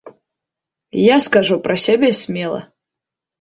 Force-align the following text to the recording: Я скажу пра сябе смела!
Я 0.99 1.17
скажу 1.25 1.59
пра 1.67 1.75
сябе 1.85 2.11
смела! 2.23 2.61